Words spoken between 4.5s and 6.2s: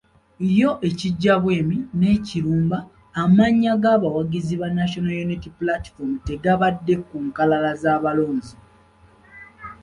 ba National Unity Platform